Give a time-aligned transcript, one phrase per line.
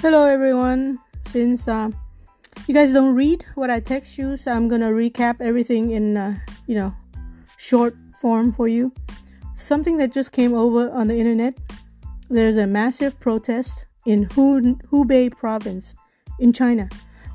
[0.00, 1.00] Hello, everyone.
[1.26, 1.90] Since uh,
[2.68, 6.38] you guys don't read what I text you, so I'm gonna recap everything in uh,
[6.68, 6.94] you know
[7.56, 8.92] short form for you.
[9.56, 11.58] Something that just came over on the internet.
[12.30, 15.96] There's a massive protest in Hubei province
[16.38, 16.88] in China,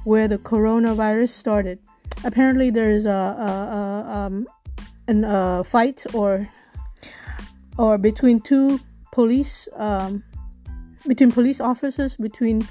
[0.05, 1.79] where the coronavirus started.
[2.23, 4.47] Apparently, there's a, a, a um,
[5.09, 6.47] an, a fight or
[7.77, 8.79] or between two
[9.11, 9.67] police.
[9.75, 10.23] Um,
[11.07, 12.67] between police officers between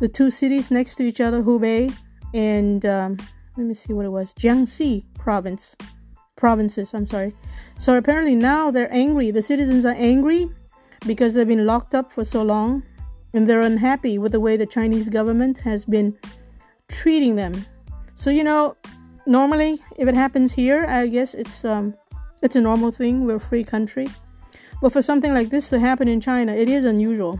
[0.00, 1.94] the two cities next to each other, Hubei
[2.32, 3.18] and um,
[3.56, 5.76] let me see what it was, Jiangxi province,
[6.36, 6.94] provinces.
[6.94, 7.34] I'm sorry.
[7.78, 9.30] So apparently now they're angry.
[9.30, 10.50] The citizens are angry
[11.06, 12.82] because they've been locked up for so long,
[13.32, 16.18] and they're unhappy with the way the Chinese government has been
[16.88, 17.66] treating them.
[18.14, 18.76] So you know,
[19.26, 21.94] normally if it happens here, I guess it's um,
[22.42, 23.26] it's a normal thing.
[23.26, 24.08] We're a free country.
[24.80, 27.38] But for something like this to happen in China, it is unusual.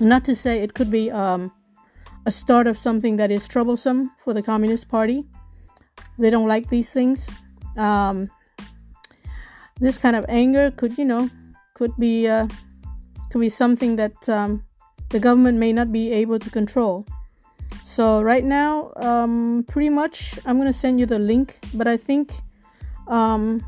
[0.00, 1.50] Not to say it could be um,
[2.24, 5.24] a start of something that is troublesome for the Communist Party.
[6.18, 7.28] They don't like these things.
[7.76, 8.30] Um,
[9.80, 11.30] this kind of anger could, you know,
[11.74, 12.46] could be uh,
[13.30, 14.64] could be something that um,
[15.10, 17.06] the government may not be able to control.
[17.82, 21.58] So right now, um, pretty much, I'm gonna send you the link.
[21.74, 22.32] But I think
[23.08, 23.64] um,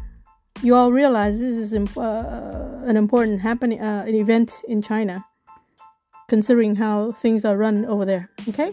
[0.62, 5.24] you all realize this is imp- uh, an important happening, uh, an event in China
[6.30, 8.30] considering how things are run over there.
[8.48, 8.72] Okay?